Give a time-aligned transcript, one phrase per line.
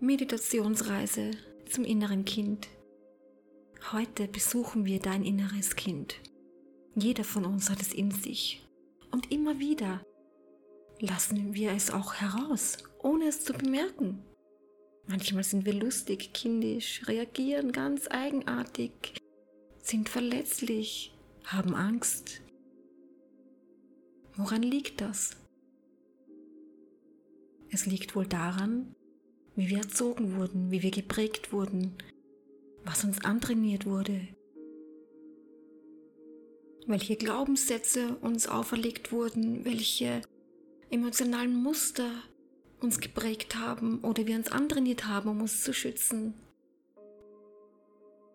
[0.00, 1.32] Meditationsreise
[1.68, 2.68] zum inneren Kind.
[3.90, 6.20] Heute besuchen wir dein inneres Kind.
[6.94, 8.64] Jeder von uns hat es in sich.
[9.10, 10.06] Und immer wieder
[11.00, 14.22] lassen wir es auch heraus, ohne es zu bemerken.
[15.08, 19.18] Manchmal sind wir lustig, kindisch, reagieren ganz eigenartig,
[19.82, 21.12] sind verletzlich,
[21.42, 22.40] haben Angst.
[24.36, 25.36] Woran liegt das?
[27.70, 28.94] Es liegt wohl daran,
[29.58, 31.92] wie wir erzogen wurden, wie wir geprägt wurden,
[32.84, 34.28] was uns antrainiert wurde,
[36.86, 40.22] welche Glaubenssätze uns auferlegt wurden, welche
[40.90, 42.08] emotionalen Muster
[42.80, 46.34] uns geprägt haben oder wir uns antrainiert haben, um uns zu schützen.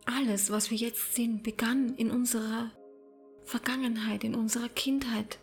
[0.03, 2.69] Alles, was wir jetzt sind, begann in unserer
[3.45, 5.39] Vergangenheit, in unserer Kindheit.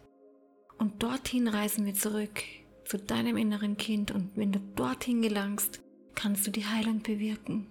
[0.76, 2.42] Und dorthin reisen wir zurück
[2.90, 5.80] zu deinem inneren Kind und wenn du dorthin gelangst,
[6.16, 7.68] kannst du die Heilung bewirken.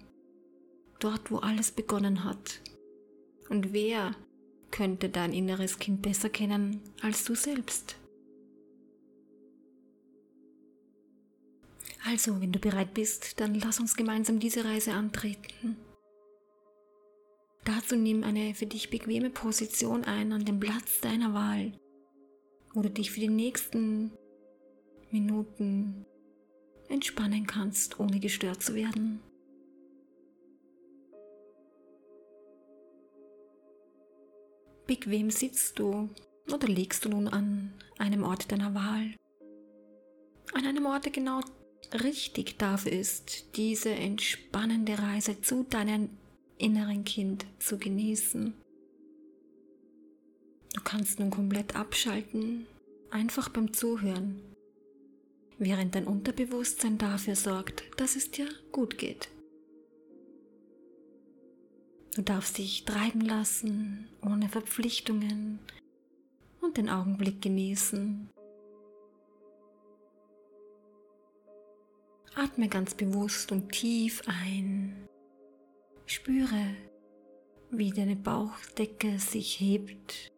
[0.98, 2.62] Dort, wo alles begonnen hat.
[3.50, 4.16] Und wer
[4.70, 7.96] könnte dein inneres Kind besser kennen als du selbst?
[12.06, 15.76] Also, wenn du bereit bist, dann lass uns gemeinsam diese Reise antreten.
[17.66, 21.78] Dazu nimm eine für dich bequeme Position ein an dem Platz deiner Wahl,
[22.72, 24.12] wo du dich für die nächsten
[25.10, 26.06] Minuten
[26.88, 29.20] entspannen kannst, ohne gestört zu werden.
[34.86, 36.08] Bequem sitzt du
[36.52, 39.14] oder liegst du nun an einem Ort deiner Wahl.
[40.52, 41.40] An einem Ort, der genau
[42.02, 46.10] richtig dafür ist, diese entspannende Reise zu deinem
[46.58, 48.52] inneren Kind zu genießen.
[50.74, 52.66] Du kannst nun komplett abschalten,
[53.10, 54.40] einfach beim Zuhören,
[55.60, 59.28] während dein Unterbewusstsein dafür sorgt, dass es dir gut geht.
[62.16, 65.60] Du darfst dich treiben lassen, ohne Verpflichtungen
[66.60, 68.30] und den Augenblick genießen.
[72.34, 75.06] Atme ganz bewusst und tief ein.
[76.06, 76.74] Spüre,
[77.70, 80.32] wie deine Bauchdecke sich hebt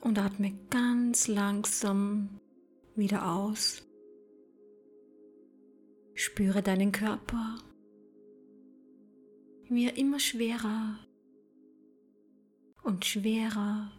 [0.00, 2.40] und atme ganz langsam
[2.94, 3.82] wieder aus.
[6.14, 7.58] Spüre deinen Körper,
[9.68, 10.98] wie er immer schwerer
[12.82, 13.90] und schwerer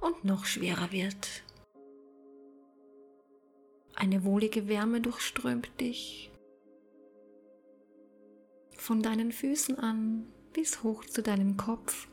[0.00, 1.44] und noch schwerer wird.
[3.94, 6.30] Eine wohlige Wärme durchströmt dich.
[8.76, 12.08] Von deinen Füßen an bis hoch zu deinem Kopf.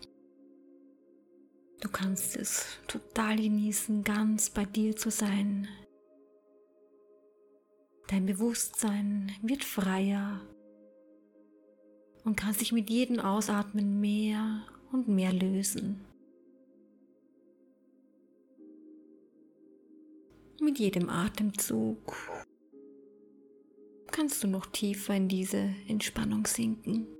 [1.79, 5.67] Du kannst es total genießen, ganz bei dir zu sein.
[8.07, 10.41] Dein Bewusstsein wird freier
[12.23, 16.03] und kann sich mit jedem Ausatmen mehr und mehr lösen.
[20.59, 22.15] Mit jedem Atemzug
[24.11, 27.16] kannst du noch tiefer in diese Entspannung sinken.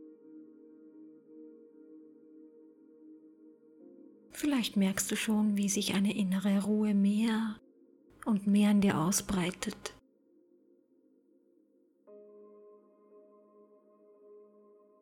[4.37, 7.59] Vielleicht merkst du schon, wie sich eine innere Ruhe mehr
[8.23, 9.95] und mehr in dir ausbreitet.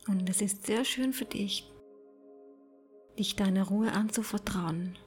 [0.07, 1.69] Und es ist sehr schön für dich,
[3.19, 4.97] dich deiner Ruhe anzuvertrauen.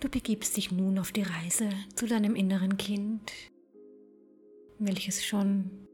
[0.00, 3.32] Du begibst dich nun auf die Reise zu deinem inneren Kind,
[4.78, 5.88] welches schon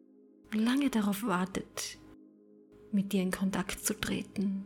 [0.53, 2.01] lange darauf wartet,
[2.95, 4.65] mit dir in Kontakt zu treten.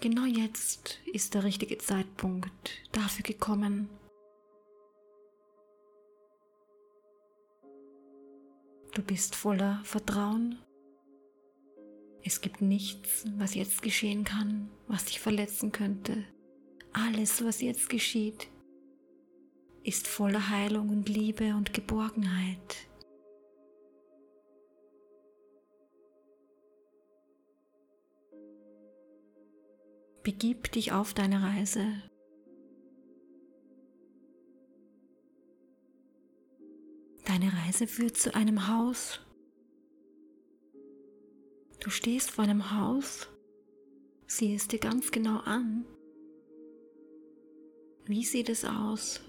[0.00, 3.88] Genau jetzt ist der richtige Zeitpunkt dafür gekommen.
[8.94, 10.58] Du bist voller Vertrauen.
[12.24, 16.24] Es gibt nichts, was jetzt geschehen kann, was dich verletzen könnte.
[16.92, 18.48] Alles, was jetzt geschieht,
[19.84, 22.89] ist voller Heilung und Liebe und Geborgenheit.
[30.22, 31.84] Begib dich auf deine Reise.
[37.26, 39.20] Deine Reise führt zu einem Haus.
[41.80, 43.28] Du stehst vor einem Haus,
[44.26, 45.86] sieh es dir ganz genau an
[48.10, 49.20] wie sieht es aus?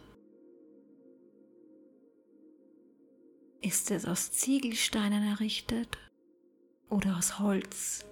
[3.62, 6.00] Ist es aus Ziegelsteinen errichtet
[6.90, 8.04] oder aus Holz?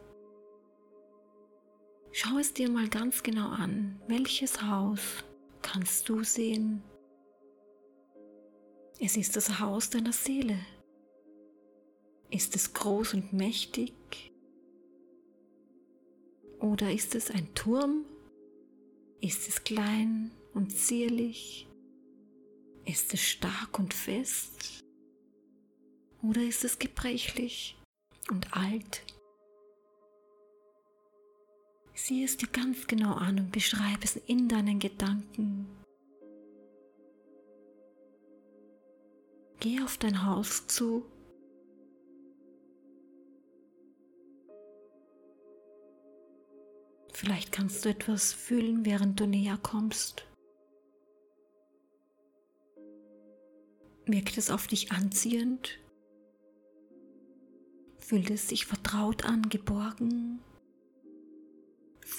[2.22, 5.24] Schau es dir mal ganz genau an, welches Haus
[5.62, 6.84] kannst du sehen.
[9.00, 10.60] Es ist das Haus deiner Seele.
[12.30, 14.34] Ist es groß und mächtig?
[16.60, 18.04] Oder ist es ein Turm?
[19.22, 21.70] Ist es klein und zierlich?
[22.84, 24.84] Ist es stark und fest?
[26.22, 27.78] Oder ist es gebrechlich
[28.30, 29.06] und alt?
[32.02, 35.68] Sieh es dir ganz genau an und beschreibe es in deinen Gedanken.
[39.60, 41.06] Geh auf dein Haus zu.
[47.12, 50.26] Vielleicht kannst du etwas fühlen, während du näher kommst.
[54.06, 55.78] Wirkt es auf dich anziehend?
[57.98, 60.40] Fühlt es sich vertraut an, geborgen?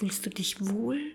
[0.00, 1.14] Fühlst du dich wohl?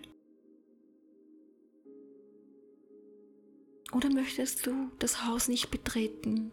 [3.92, 6.52] Oder möchtest du das Haus nicht betreten?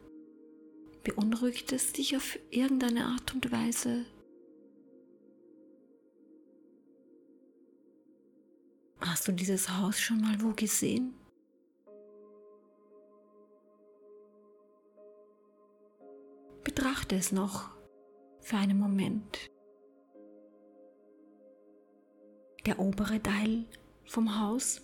[1.04, 4.08] Beunruhigt es dich auf irgendeine Art und Weise?
[9.00, 11.14] Hast du dieses Haus schon mal wo gesehen?
[16.64, 17.70] Betrachte es noch
[18.42, 19.53] für einen Moment.
[22.66, 23.66] Der obere Teil
[24.06, 24.82] vom Haus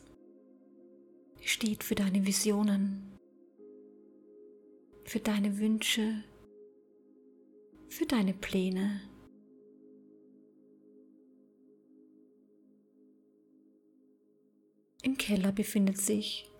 [1.42, 3.18] steht für deine Visionen,
[5.06, 6.24] für deine Wünsche,
[7.88, 9.02] für deine Pläne.
[15.02, 16.52] Im Keller befindet sich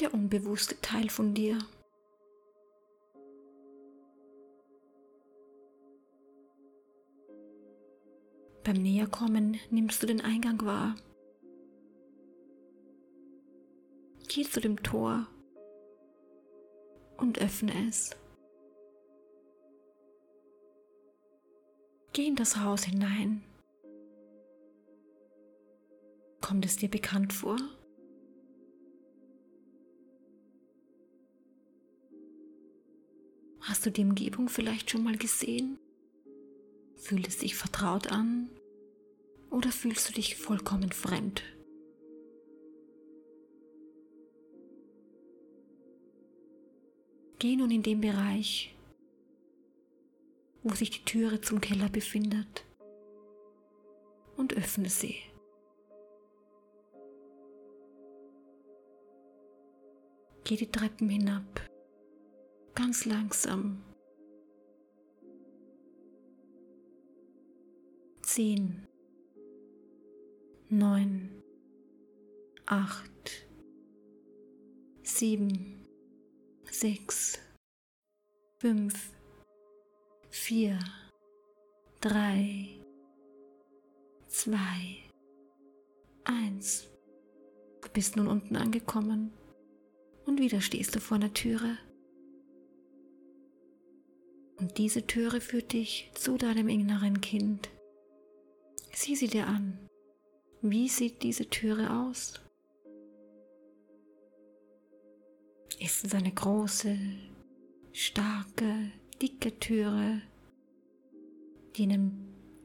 [0.00, 1.58] der unbewusste Teil von dir.
[8.68, 10.94] Beim Näherkommen nimmst du den Eingang wahr.
[14.28, 15.26] Geh zu dem Tor
[17.16, 18.14] und öffne es.
[22.12, 23.42] Geh in das Haus hinein.
[26.42, 27.56] Kommt es dir bekannt vor?
[33.62, 35.78] Hast du die Umgebung vielleicht schon mal gesehen?
[37.08, 38.50] Fühlt es sich vertraut an
[39.50, 41.42] oder fühlst du dich vollkommen fremd?
[47.38, 48.76] Geh nun in den Bereich,
[50.62, 52.66] wo sich die Türe zum Keller befindet
[54.36, 55.16] und öffne sie.
[60.44, 61.62] Geh die Treppen hinab,
[62.74, 63.87] ganz langsam.
[68.38, 68.86] Zehn,
[70.68, 71.42] neun,
[72.66, 73.48] acht,
[75.02, 75.84] sieben,
[76.70, 77.40] sechs,
[78.60, 79.12] fünf,
[80.30, 80.78] vier,
[82.00, 82.78] drei,
[84.28, 85.02] zwei,
[86.22, 86.86] eins.
[87.82, 89.32] Du bist nun unten angekommen
[90.26, 91.76] und wieder stehst du vor einer Türe.
[94.58, 97.68] Und diese Türe führt dich zu deinem inneren Kind.
[99.00, 99.78] Sieh sie dir an.
[100.60, 102.40] Wie sieht diese Türe aus?
[105.78, 106.98] Ist es eine große,
[107.92, 108.90] starke,
[109.22, 110.20] dicke Türe,
[111.76, 112.10] die einem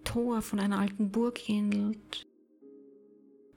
[0.03, 2.25] Tor von einer alten Burg ähnelt?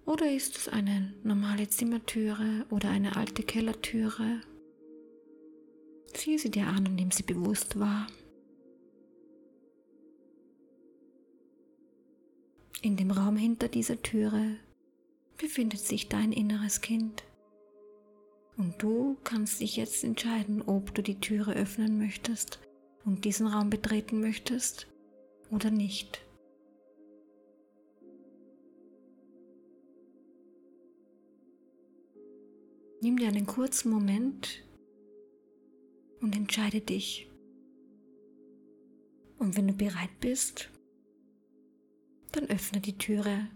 [0.04, 4.42] Oder ist es eine normale Zimmertüre oder eine alte Kellertüre?
[6.14, 8.06] Sieh sie dir an und nimm sie bewusst wahr.
[12.87, 14.59] In dem Raum hinter dieser Türe
[15.38, 17.25] befindet sich dein inneres Kind.
[18.57, 22.61] Und du kannst dich jetzt entscheiden, ob du die Türe öffnen möchtest
[23.05, 24.87] und diesen Raum betreten möchtest
[25.50, 26.25] oder nicht.
[33.00, 34.62] Nimm dir einen kurzen Moment
[36.21, 37.28] und entscheide dich.
[39.40, 40.71] Und wenn du bereit bist,
[42.37, 43.49] dann öffne die Türe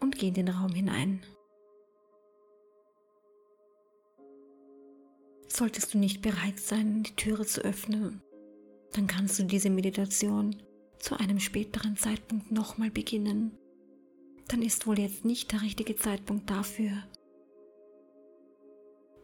[0.00, 1.22] und geh in den Raum hinein.
[5.48, 8.22] Solltest du nicht bereit sein, die Türe zu öffnen,
[8.92, 10.62] dann kannst du diese Meditation
[10.98, 13.58] zu einem späteren Zeitpunkt nochmal beginnen.
[14.48, 16.92] Dann ist wohl jetzt nicht der richtige Zeitpunkt dafür.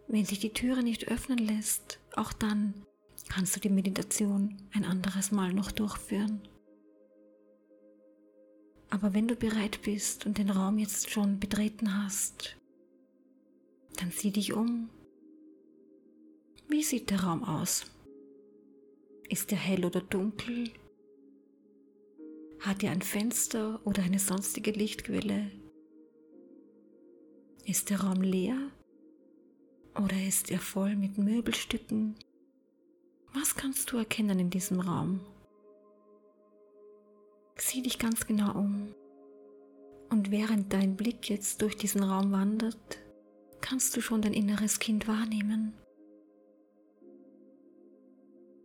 [0.06, 2.86] Wenn sich die Türe nicht öffnen lässt, auch dann
[3.28, 6.40] kannst du die Meditation ein anderes Mal noch durchführen.
[8.90, 12.56] Aber wenn du bereit bist und den Raum jetzt schon betreten hast,
[13.96, 14.88] Dann sieh dich um.
[16.68, 17.86] Wie sieht der Raum aus?
[19.28, 20.70] Ist er hell oder dunkel?
[22.60, 25.50] Hat er ein Fenster oder eine sonstige Lichtquelle?
[27.64, 28.70] Ist der Raum leer
[29.96, 32.14] oder ist er voll mit Möbelstücken?
[33.34, 35.20] Was kannst du erkennen in diesem Raum?
[37.60, 38.94] Sieh dich ganz genau um.
[40.10, 42.98] Und während dein Blick jetzt durch diesen Raum wandert,
[43.60, 45.74] kannst du schon dein inneres Kind wahrnehmen.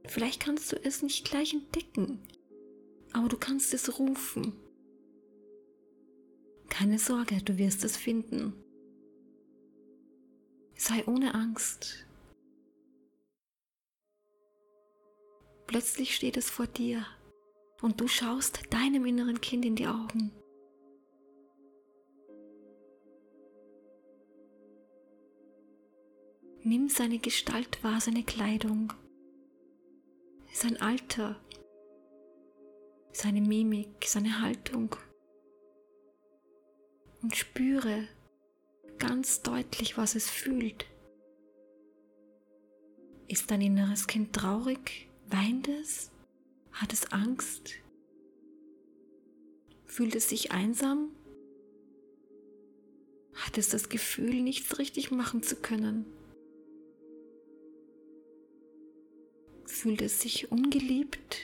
[0.06, 2.22] Vielleicht kannst du es nicht gleich entdecken,
[3.14, 4.54] aber du kannst es rufen.
[6.70, 8.54] Keine Sorge, du wirst es finden.
[10.76, 12.06] Sei ohne Angst.
[15.68, 17.06] Plötzlich steht es vor dir
[17.84, 20.32] und du schaust deinem inneren Kind in die Augen.
[26.64, 28.94] Nimm seine Gestalt wahr, seine Kleidung,
[30.54, 31.36] sein Alter,
[33.12, 34.96] seine Mimik, seine Haltung
[37.22, 38.08] und spüre
[38.98, 40.86] ganz deutlich, was es fühlt.
[43.28, 45.10] Ist dein inneres Kind traurig?
[45.28, 46.13] Weint es?
[46.74, 47.76] Hat es Angst?
[49.86, 51.12] Fühlt es sich einsam?
[53.36, 56.06] Hat es das Gefühl, nichts richtig machen zu können?
[59.66, 61.38] Fühlt es sich ungeliebt,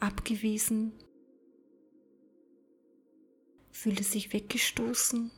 [0.00, 0.92] abgewiesen?
[3.70, 5.30] Fühlt es sich weggestoßen,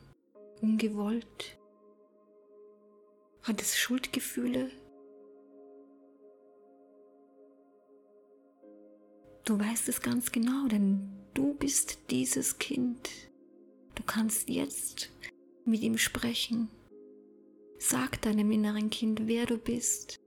[0.62, 1.58] ungewollt?
[3.42, 4.70] Hat es Schuldgefühle?
[9.49, 13.09] Du weißt es ganz genau, denn du bist dieses Kind.
[13.95, 15.09] Du kannst jetzt
[15.64, 16.69] mit ihm sprechen.
[17.78, 20.21] Sag deinem inneren Kind, wer du bist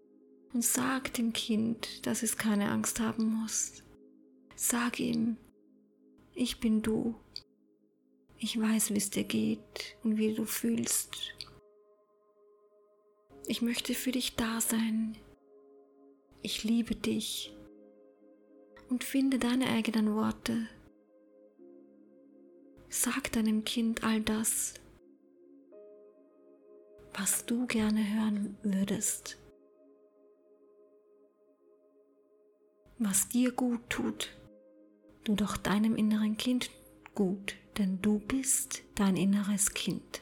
[0.54, 3.84] und sag dem Kind, dass es keine Angst haben muss.
[4.56, 5.38] Sag ihm,
[6.34, 7.14] ich bin du.
[8.40, 11.16] Ich weiß, wie es dir geht und wie du fühlst.
[13.46, 15.16] Ich möchte für dich da sein.
[16.42, 17.54] Ich liebe dich.
[18.92, 20.68] Und finde deine eigenen Worte.
[22.90, 24.76] Sag deinem Kind all das,
[27.14, 29.42] was du gerne hören würdest.
[33.02, 34.30] was dir gut tut.
[35.24, 36.70] Tu doch deinem inneren Kind
[37.16, 40.21] gut, denn du bist dein inneres Kind.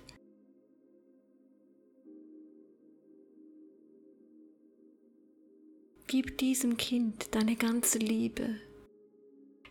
[6.12, 8.60] Gib diesem Kind deine ganze Liebe.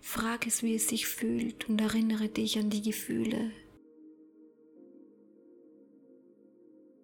[0.01, 3.51] Frag es, wie es sich fühlt und erinnere dich an die Gefühle.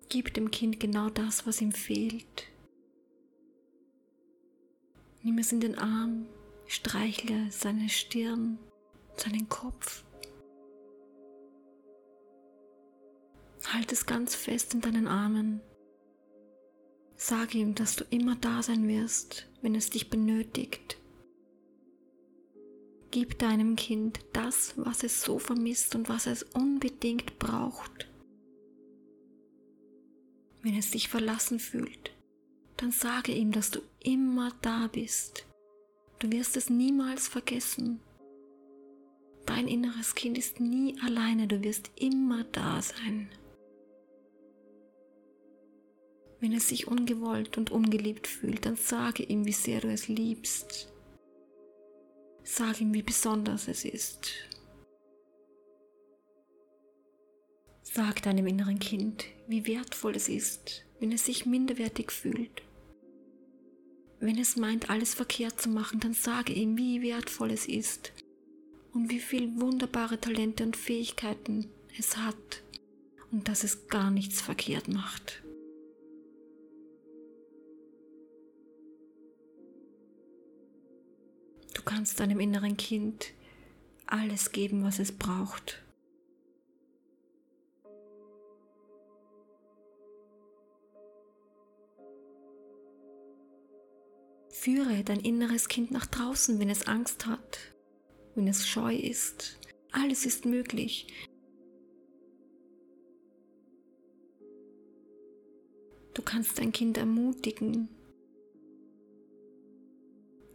[0.09, 2.45] Gib dem Kind genau das, was ihm fehlt.
[5.25, 6.27] Nimm es in den Arm,
[6.69, 8.57] streichle seine Stirn,
[9.17, 10.05] seinen Kopf.
[13.67, 15.61] Halt es ganz fest in deinen Armen.
[17.27, 20.99] Sag ihm, dass du immer da sein wirst, wenn es dich benötigt.
[23.13, 28.11] Gib deinem Kind das, was es so vermisst und was es unbedingt braucht.
[30.61, 32.11] Wenn es sich verlassen fühlt,
[32.77, 35.47] dann sage ihm, dass du immer da bist.
[36.19, 38.01] Du wirst es niemals vergessen.
[39.47, 43.31] Dein inneres Kind ist nie alleine, du wirst immer da sein.
[46.45, 50.93] Wenn es sich ungewollt und ungeliebt fühlt, dann sage ihm, wie sehr du es liebst.
[52.43, 54.31] Sag ihm, wie besonders es ist.
[57.83, 62.61] Sag deinem inneren Kind, wie wertvoll es ist, wenn es sich minderwertig fühlt.
[64.21, 68.13] Wenn es meint, alles verkehrt zu machen, dann sage ihm, wie wertvoll es ist
[68.93, 72.63] und wie viel wunderbare Talente und Fähigkeiten es hat
[73.33, 75.44] und dass es gar nichts verkehrt macht.
[81.85, 83.33] Kannst deinem inneren Kind
[84.07, 85.83] alles geben, was es braucht.
[94.51, 97.59] Führe dein inneres Kind nach draußen, wenn es Angst hat,
[98.35, 99.59] wenn es scheu ist.
[99.93, 101.07] Alles ist möglich.
[106.15, 107.89] Du kannst dein Kind ermutigen.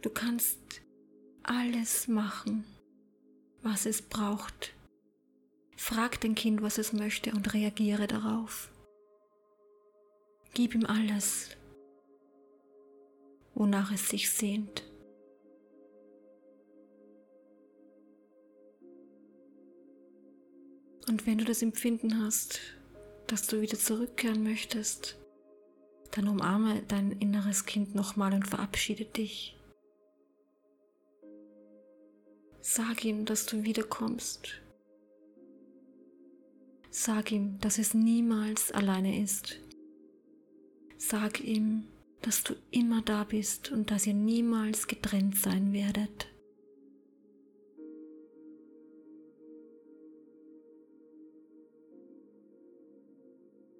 [0.00, 0.80] Du kannst
[1.50, 2.64] alles machen,
[3.62, 4.72] was es braucht.
[5.76, 8.70] Frag dein Kind, was es möchte und reagiere darauf.
[10.54, 11.56] Gib ihm alles,
[13.54, 14.84] wonach es sich sehnt.
[21.08, 22.60] Und wenn du das Empfinden hast,
[23.26, 25.18] dass du wieder zurückkehren möchtest,
[26.12, 29.59] dann umarme dein inneres Kind nochmal und verabschiede dich.
[32.62, 34.60] Sag ihm, dass du wiederkommst.
[36.90, 39.58] Sag ihm, dass es niemals alleine ist.
[40.98, 41.84] Sag ihm,
[42.20, 46.26] dass du immer da bist und dass ihr niemals getrennt sein werdet.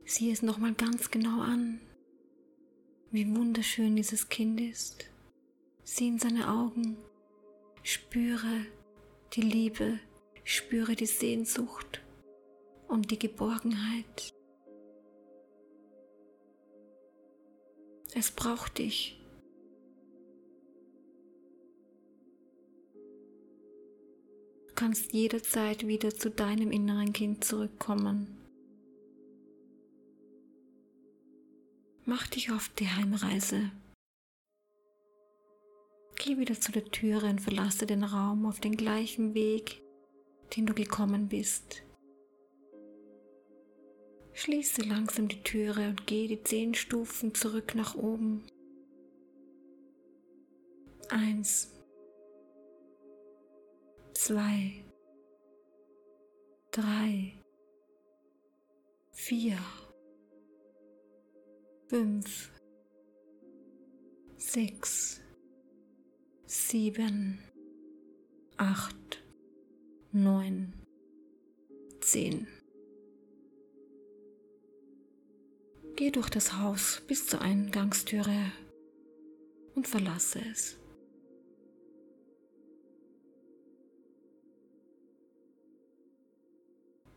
[0.05, 1.81] Sieh es nochmal ganz genau an,
[3.11, 5.05] wie wunderschön dieses Kind ist.
[5.85, 6.97] Sieh in seine Augen,
[7.83, 8.67] spüre
[9.35, 9.99] die Liebe,
[10.45, 12.03] spüre die Sehnsucht
[12.89, 14.35] und die Geborgenheit.
[18.15, 19.17] Es braucht dich.
[24.67, 28.37] Du kannst jederzeit wieder zu deinem inneren Kind zurückkommen.
[32.05, 33.71] Mach dich auf die Heimreise.
[36.23, 39.81] Geh wieder zu der Türe und verlasse den Raum auf den gleichen Weg,
[40.55, 41.83] den du gekommen bist.
[44.35, 48.45] Schließe langsam die Türe und gehe die zehn Stufen zurück nach oben.
[51.09, 51.73] Eins,
[54.13, 54.85] zwei,
[56.71, 57.33] drei,
[59.13, 59.57] vier.
[61.89, 62.53] Fünf,
[64.37, 65.20] sechs,
[66.51, 67.39] sieben,
[68.57, 69.23] acht,
[70.11, 70.73] neun,
[72.01, 72.49] zehn.
[75.95, 78.51] Geh durch das Haus bis zur Eingangstüre
[79.77, 80.77] und verlasse es.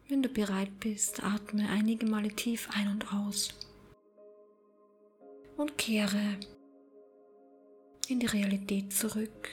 [0.09, 3.49] Wenn du bereit bist, atme einige Male tief ein und aus
[5.57, 6.37] und kehre
[8.07, 9.49] in die Realität zurück.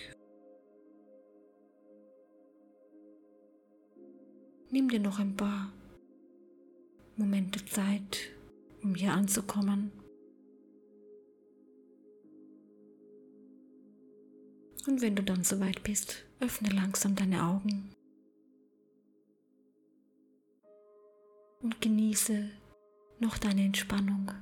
[4.70, 5.72] Nimm dir noch ein paar
[7.16, 8.30] Momente Zeit,
[8.82, 9.92] um hier anzukommen.
[14.86, 17.90] Und wenn du dann soweit bist, öffne langsam deine Augen
[21.62, 22.50] und genieße
[23.18, 24.32] noch deine Entspannung.